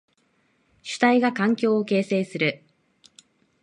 [0.81, 2.63] 主体が環境を形成する。